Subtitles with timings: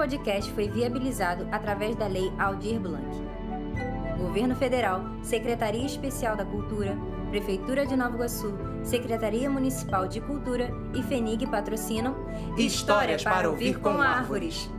[0.00, 3.06] podcast foi viabilizado através da Lei Aldir Blanc.
[4.16, 6.96] Governo Federal, Secretaria Especial da Cultura,
[7.28, 12.16] Prefeitura de Nova Iguaçu, Secretaria Municipal de Cultura e FENIG patrocinam
[12.56, 14.70] Histórias para ouvir com árvores.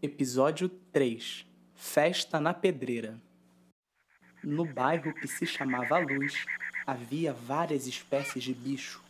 [0.00, 3.20] Episódio 3 Festa na Pedreira
[4.42, 6.46] No bairro que se chamava Luz,
[6.86, 9.01] havia várias espécies de bicho.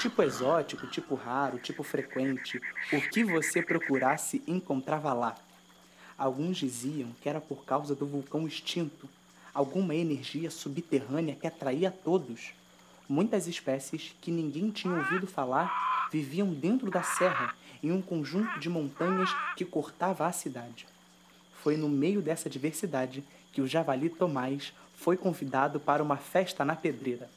[0.00, 2.60] Tipo exótico, tipo raro, tipo frequente.
[2.92, 5.34] O que você procurasse encontrava lá.
[6.16, 9.08] Alguns diziam que era por causa do vulcão extinto,
[9.52, 12.52] alguma energia subterrânea que atraía todos.
[13.08, 18.68] Muitas espécies que ninguém tinha ouvido falar viviam dentro da serra, em um conjunto de
[18.68, 20.86] montanhas que cortava a cidade.
[21.62, 26.76] Foi no meio dessa diversidade que o javali Tomás foi convidado para uma festa na
[26.76, 27.28] pedreira.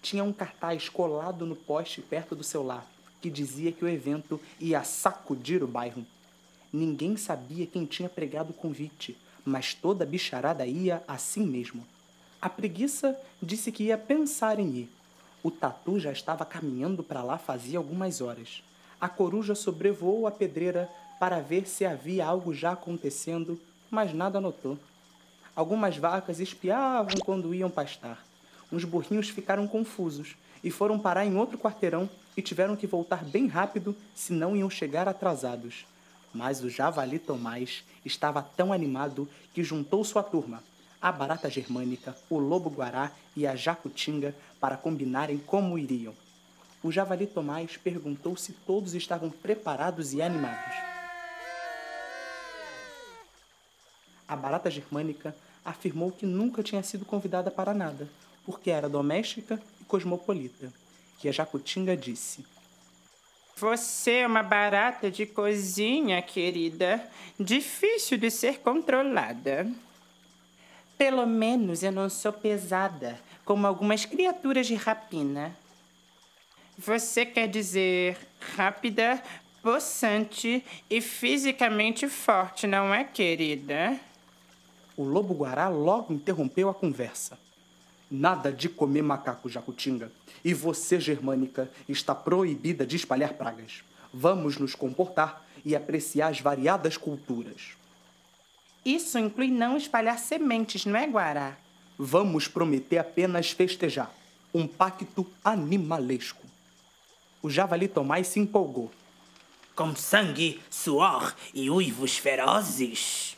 [0.00, 2.86] Tinha um cartaz colado no poste perto do seu lar
[3.20, 6.06] que dizia que o evento ia sacudir o bairro.
[6.72, 11.84] Ninguém sabia quem tinha pregado o convite, mas toda a bicharada ia assim mesmo.
[12.40, 14.90] A preguiça disse que ia pensar em ir.
[15.42, 18.62] O tatu já estava caminhando para lá fazia algumas horas.
[19.00, 20.88] A coruja sobrevoou a pedreira
[21.18, 23.60] para ver se havia algo já acontecendo,
[23.90, 24.78] mas nada notou.
[25.54, 28.27] Algumas vacas espiavam quando iam pastar.
[28.70, 33.46] Uns burrinhos ficaram confusos e foram parar em outro quarteirão e tiveram que voltar bem
[33.46, 35.86] rápido, senão iam chegar atrasados.
[36.34, 40.62] Mas o javali Tomás estava tão animado que juntou sua turma,
[41.00, 46.12] a barata germânica, o lobo guará e a jacutinga, para combinarem como iriam.
[46.82, 50.74] O javali Tomás perguntou se todos estavam preparados e animados.
[54.26, 58.08] A barata germânica afirmou que nunca tinha sido convidada para nada,
[58.48, 60.72] porque era doméstica e cosmopolita.
[61.22, 62.46] E a jacutinga disse:
[63.54, 67.06] você é uma barata de cozinha, querida.
[67.38, 69.70] Difícil de ser controlada.
[70.96, 75.54] Pelo menos eu não sou pesada, como algumas criaturas de rapina.
[76.78, 78.16] Você quer dizer
[78.56, 79.22] rápida,
[79.60, 83.98] possante e fisicamente forte, não é, querida?
[84.96, 87.36] O lobo-guará logo interrompeu a conversa.
[88.10, 90.10] Nada de comer macaco, Jacutinga.
[90.44, 93.82] E você, Germânica, está proibida de espalhar pragas.
[94.12, 97.76] Vamos nos comportar e apreciar as variadas culturas.
[98.84, 101.58] Isso inclui não espalhar sementes, não é, Guará?
[101.98, 104.10] Vamos prometer apenas festejar.
[104.54, 106.46] Um pacto animalesco.
[107.42, 108.90] O javali Tomás se empolgou.
[109.74, 113.36] Com sangue, suor e uivos ferozes.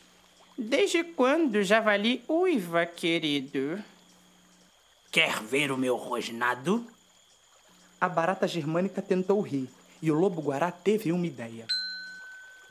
[0.56, 3.82] Desde quando o javali uiva, querido?
[5.12, 6.86] Quer ver o meu rosnado?
[8.00, 9.68] A barata germânica tentou rir
[10.00, 11.66] e o lobo-guará teve uma ideia.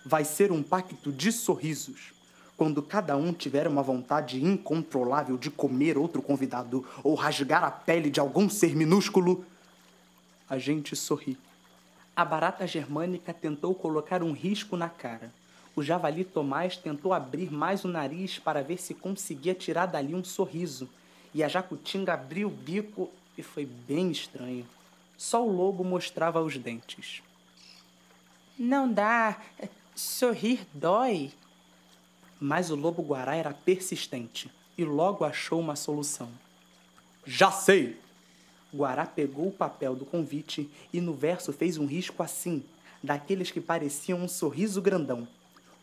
[0.05, 2.13] Vai ser um pacto de sorrisos.
[2.55, 8.09] Quando cada um tiver uma vontade incontrolável de comer outro convidado ou rasgar a pele
[8.09, 9.45] de algum ser minúsculo,
[10.49, 11.37] a gente sorri.
[12.15, 15.29] A barata germânica tentou colocar um risco na cara.
[15.75, 20.23] O javali Tomás tentou abrir mais o nariz para ver se conseguia tirar dali um
[20.23, 20.89] sorriso,
[21.33, 24.67] e a jacutinga abriu o bico e foi bem estranho.
[25.17, 27.21] Só o lobo mostrava os dentes.
[28.57, 29.39] Não dá.
[29.95, 31.31] Sorrir dói.
[32.39, 36.29] Mas o lobo guará era persistente e logo achou uma solução.
[37.25, 37.99] Já sei!
[38.73, 42.63] Guará pegou o papel do convite e no verso fez um risco assim,
[43.03, 45.27] daqueles que pareciam um sorriso grandão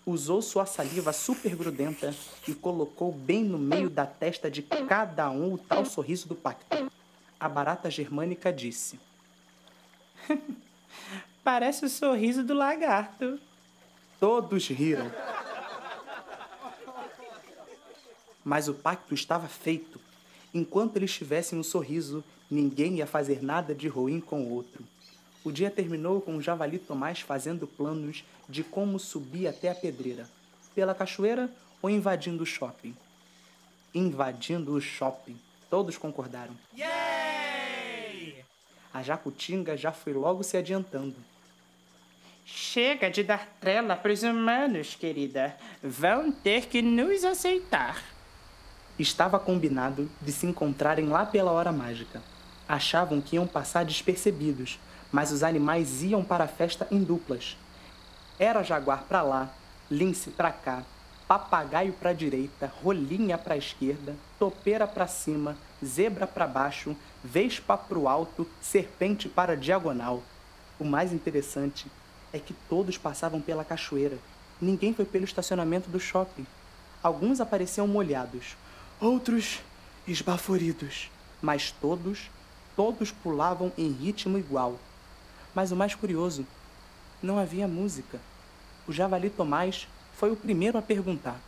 [0.06, 2.15] usou sua saliva super grudenta
[2.47, 6.91] e colocou bem no meio da testa de cada um o tal sorriso do pacto.
[7.39, 9.00] A barata germânica disse:
[11.43, 13.41] Parece o sorriso do lagarto.
[14.21, 15.11] Todos riram.
[18.45, 20.01] Mas o pacto estava feito.
[20.54, 24.84] Enquanto eles tivessem um sorriso, ninguém ia fazer nada de ruim com o outro.
[25.47, 30.28] O dia terminou com o javali Tomás fazendo planos de como subir até a pedreira,
[30.75, 31.48] pela cachoeira
[31.81, 32.97] ou invadindo o shopping.
[33.95, 35.39] Invadindo o shopping.
[35.71, 36.53] Todos concordaram.
[36.77, 38.45] Yay!
[38.93, 41.15] A Jacutinga já foi logo se adiantando.
[42.45, 45.57] Chega de dar trela para os humanos, querida.
[45.81, 48.03] Vão ter que nos aceitar.
[48.99, 52.21] Estava combinado de se encontrarem lá pela hora mágica.
[52.68, 54.78] Achavam que iam passar despercebidos,
[55.13, 57.57] mas os animais iam para a festa em duplas.
[58.39, 59.51] Era jaguar para lá,
[59.91, 60.83] lince para cá,
[61.28, 67.77] papagaio para a direita, rolinha para a esquerda, topeira para cima, zebra para baixo, vespa
[67.77, 70.22] para o alto, serpente para a diagonal.
[70.78, 71.86] O mais interessante
[72.33, 74.18] é que todos passavam pela cachoeira.
[74.60, 76.47] Ninguém foi pelo estacionamento do shopping.
[77.03, 78.57] Alguns apareciam molhados,
[79.01, 79.60] outros
[80.07, 81.10] esbaforidos,
[81.42, 82.30] mas todos,
[82.77, 84.78] todos pulavam em ritmo igual.
[85.55, 86.47] Mas o mais curioso,
[87.23, 88.21] não havia música.
[88.87, 91.41] O javali Tomás foi o primeiro a perguntar: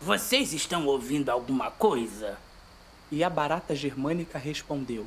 [0.00, 2.38] Vocês estão ouvindo alguma coisa?
[3.10, 5.06] E a barata germânica respondeu: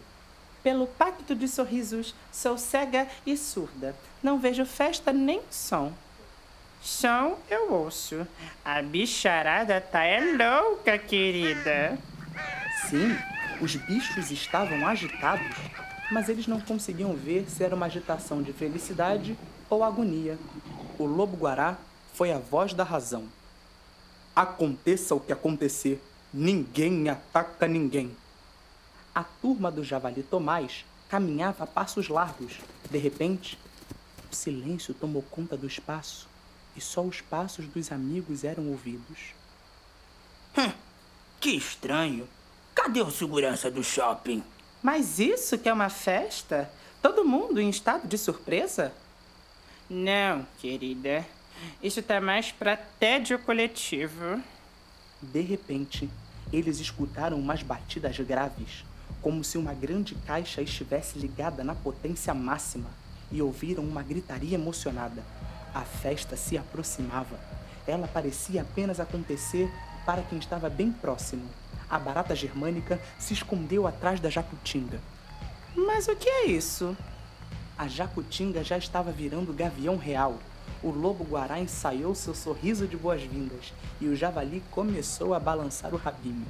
[0.61, 3.95] Pelo pacto de sorrisos, sou cega e surda.
[4.21, 5.93] Não vejo festa nem som.
[6.81, 8.27] Som eu ouço.
[8.63, 11.97] A bicharada tá é louca, querida.
[12.87, 13.17] Sim,
[13.61, 15.55] os bichos estavam agitados,
[16.11, 19.37] mas eles não conseguiam ver se era uma agitação de felicidade
[19.69, 20.37] ou agonia.
[20.97, 21.77] O lobo-guará
[22.13, 23.25] foi a voz da razão.
[24.35, 26.01] Aconteça o que acontecer,
[26.33, 28.15] ninguém ataca ninguém.
[29.13, 32.59] A turma do Javali Tomás caminhava a passos largos.
[32.89, 33.57] De repente,
[34.31, 36.27] o silêncio tomou conta do espaço
[36.75, 39.33] e só os passos dos amigos eram ouvidos.
[40.57, 40.71] Hum,
[41.39, 42.27] que estranho.
[42.75, 44.43] Cadê o segurança do shopping?
[44.83, 46.69] Mas isso que é uma festa?
[47.01, 48.91] Todo mundo em estado de surpresa?
[49.89, 51.25] Não, querida.
[51.81, 54.41] Isso tá mais pra tédio coletivo.
[55.21, 56.09] De repente,
[56.51, 58.83] eles escutaram umas batidas graves,
[59.21, 62.89] como se uma grande caixa estivesse ligada na potência máxima,
[63.31, 65.23] e ouviram uma gritaria emocionada.
[65.73, 67.39] A festa se aproximava.
[67.87, 69.71] Ela parecia apenas acontecer
[70.05, 71.49] para quem estava bem próximo.
[71.89, 74.99] A barata germânica se escondeu atrás da jacutinga.
[75.75, 76.95] Mas o que é isso?
[77.77, 80.39] A jacutinga já estava virando gavião real.
[80.81, 86.45] O lobo-guará ensaiou seu sorriso de boas-vindas e o javali começou a balançar o rabinho.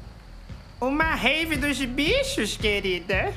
[0.79, 3.33] Uma rave dos bichos, querida!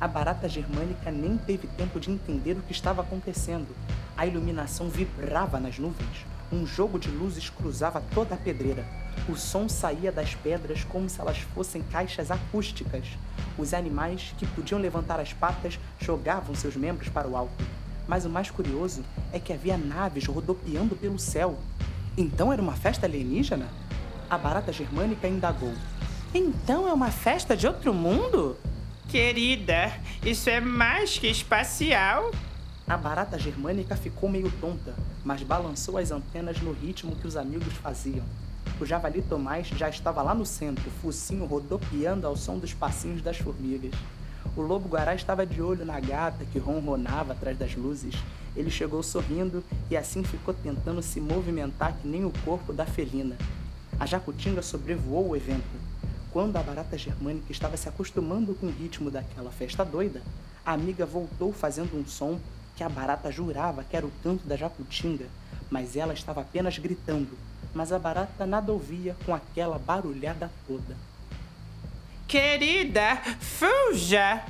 [0.00, 3.74] A barata germânica nem teve tempo de entender o que estava acontecendo.
[4.16, 6.24] A iluminação vibrava nas nuvens.
[6.52, 8.86] Um jogo de luzes cruzava toda a pedreira.
[9.28, 13.04] O som saía das pedras como se elas fossem caixas acústicas.
[13.56, 17.64] Os animais, que podiam levantar as patas, jogavam seus membros para o alto.
[18.06, 21.58] Mas o mais curioso é que havia naves rodopiando pelo céu.
[22.16, 23.68] Então era uma festa alienígena?
[24.30, 25.74] A barata germânica indagou.
[26.34, 28.56] Então é uma festa de outro mundo?
[29.08, 29.92] Querida,
[30.22, 32.30] isso é mais que espacial.
[32.86, 34.94] A barata germânica ficou meio tonta,
[35.24, 38.24] mas balançou as antenas no ritmo que os amigos faziam.
[38.80, 43.36] O javali Tomás já estava lá no centro, focinho rodopiando ao som dos passinhos das
[43.36, 43.92] formigas.
[44.56, 48.14] O lobo-guará estava de olho na gata que ronronava atrás das luzes.
[48.54, 53.36] Ele chegou sorrindo e assim ficou tentando se movimentar que nem o corpo da felina.
[53.98, 55.64] A jacutinga sobrevoou o evento.
[56.32, 60.22] Quando a barata germânica estava se acostumando com o ritmo daquela festa doida,
[60.64, 62.38] a amiga voltou fazendo um som
[62.76, 65.26] que a barata jurava que era o canto da jacutinga,
[65.68, 67.36] mas ela estava apenas gritando.
[67.74, 70.96] Mas a barata nada ouvia com aquela barulhada toda.
[72.26, 74.44] Querida, fuja!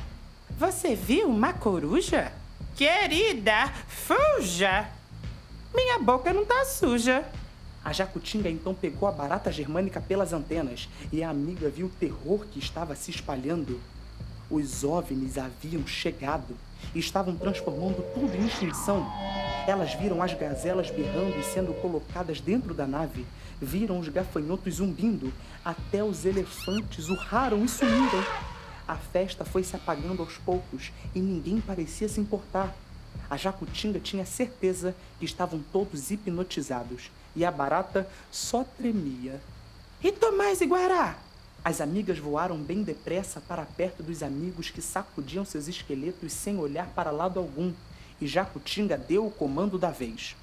[0.59, 2.33] Você viu uma coruja?
[2.75, 4.89] Querida, fuja!
[5.75, 7.25] Minha boca não tá suja.
[7.85, 12.45] A jacutinga então pegou a barata germânica pelas antenas e a amiga viu o terror
[12.51, 13.81] que estava se espalhando.
[14.51, 16.57] Os OVNIs haviam chegado
[16.95, 19.07] e estavam transformando tudo em extinção.
[19.67, 23.27] Elas viram as gazelas berrando e sendo colocadas dentro da nave,
[23.61, 25.31] viram os gafanhotos zumbindo,
[25.63, 28.25] até os elefantes urraram e sumiram.
[28.87, 32.75] A festa foi se apagando aos poucos e ninguém parecia se importar.
[33.29, 39.39] A jacutinga tinha certeza que estavam todos hipnotizados e a barata só tremia.
[40.03, 41.19] E Tomás e Guará?
[41.65, 46.87] As amigas voaram bem depressa para perto dos amigos que sacudiam seus esqueletos sem olhar
[46.89, 47.73] para lado algum,
[48.21, 50.35] e Jacutinga deu o comando da vez.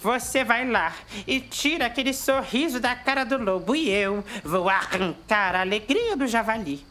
[0.00, 0.94] Você vai lá
[1.26, 6.26] e tira aquele sorriso da cara do lobo e eu vou arrancar a alegria do
[6.26, 6.84] javali.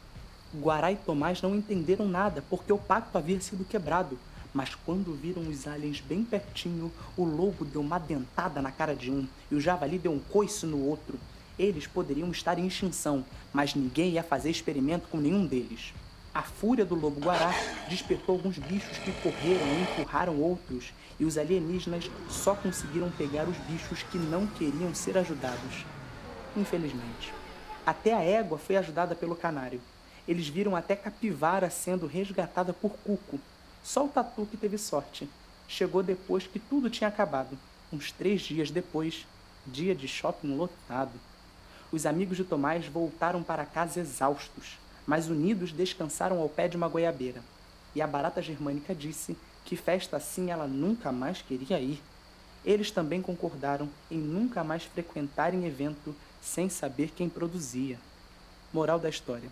[0.55, 4.17] Guará e Tomás não entenderam nada porque o pacto havia sido quebrado.
[4.53, 9.09] Mas quando viram os aliens bem pertinho, o lobo deu uma dentada na cara de
[9.11, 11.19] um e o javali deu um coice no outro.
[11.57, 15.93] Eles poderiam estar em extinção, mas ninguém ia fazer experimento com nenhum deles.
[16.33, 17.53] A fúria do lobo-guará
[17.87, 23.57] despertou alguns bichos que correram e empurraram outros, e os alienígenas só conseguiram pegar os
[23.57, 25.85] bichos que não queriam ser ajudados.
[26.57, 27.31] Infelizmente.
[27.85, 29.79] Até a égua foi ajudada pelo canário.
[30.27, 33.39] Eles viram até capivara sendo resgatada por Cuco.
[33.83, 35.29] Só o tatu que teve sorte.
[35.67, 37.57] Chegou depois que tudo tinha acabado.
[37.91, 39.27] Uns três dias depois,
[39.67, 41.11] dia de shopping lotado.
[41.93, 46.87] Os amigos de Tomás voltaram para casa exaustos, mas unidos descansaram ao pé de uma
[46.87, 47.39] goiabeira.
[47.93, 52.01] E a barata germânica disse que festa assim ela nunca mais queria ir.
[52.65, 57.99] Eles também concordaram em nunca mais frequentarem evento sem saber quem produzia.
[58.73, 59.51] Moral da história: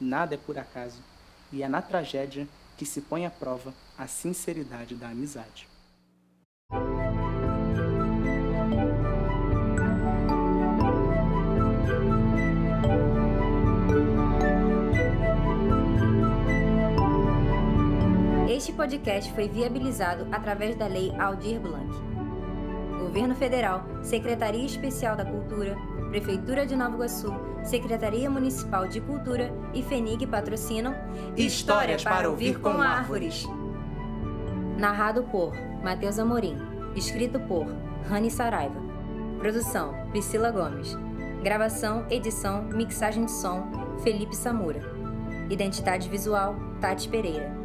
[0.00, 1.02] nada é por acaso,
[1.52, 5.66] e é na tragédia que se põe à prova a sinceridade da amizade.
[18.80, 21.94] Podcast foi viabilizado através da Lei Aldir Blanc.
[22.98, 25.76] Governo Federal, Secretaria Especial da Cultura,
[26.08, 27.30] Prefeitura de Nova Iguaçu,
[27.62, 30.94] Secretaria Municipal de Cultura e FENIG patrocinam
[31.36, 33.46] Histórias para ouvir com árvores.
[34.78, 35.52] Narrado por
[35.84, 36.56] Matheus Amorim.
[36.96, 37.66] Escrito por
[38.08, 38.80] Rani Saraiva.
[39.40, 40.96] Produção: Priscila Gomes.
[41.42, 44.80] Gravação, edição, mixagem de som: Felipe Samura.
[45.50, 47.59] Identidade visual: Tati Pereira.